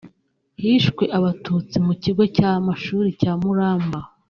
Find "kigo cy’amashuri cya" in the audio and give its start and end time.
2.03-3.31